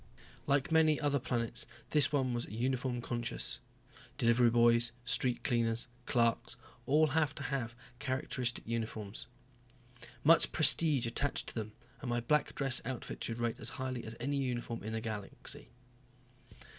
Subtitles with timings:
[0.47, 3.59] Like many other planets, this one was uniform conscious.
[4.17, 6.55] Delivery boys, street cleaners, clerks
[6.87, 9.27] all had to have characteristic uniforms.
[10.23, 14.15] Much prestige attached to them, and my black dress outfit should rate as high as
[14.19, 15.69] any uniform in the galaxy.